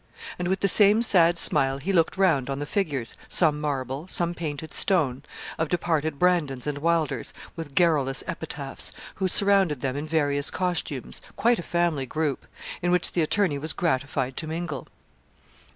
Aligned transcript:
And 0.39 0.47
with 0.47 0.61
the 0.61 0.67
same 0.67 1.03
sad 1.03 1.37
smile 1.37 1.77
he 1.77 1.93
looked 1.93 2.17
round 2.17 2.49
on 2.49 2.57
the 2.57 2.65
figures, 2.65 3.15
some 3.29 3.61
marble, 3.61 4.07
some 4.07 4.33
painted 4.33 4.73
stone, 4.73 5.21
of 5.59 5.69
departed 5.69 6.17
Brandons 6.17 6.65
and 6.65 6.79
Wylders, 6.79 7.35
with 7.55 7.75
garrulous 7.75 8.23
epitaphs, 8.25 8.93
who 9.17 9.27
surrounded 9.27 9.81
them 9.81 9.95
in 9.95 10.07
various 10.07 10.49
costumes, 10.49 11.21
quite 11.35 11.59
a 11.59 11.61
family 11.61 12.07
group, 12.07 12.47
in 12.81 12.89
which 12.89 13.11
the 13.11 13.21
attorney 13.21 13.59
was 13.59 13.73
gratified 13.73 14.35
to 14.37 14.47
mingle. 14.47 14.87